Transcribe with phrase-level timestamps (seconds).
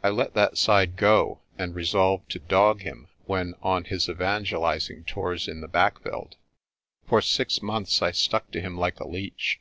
[0.00, 5.48] I let that side go, and resolved to dog him when on his evangelising tours
[5.48, 6.36] in the back veld.
[7.08, 9.50] "For six months I stuck to him like a leech.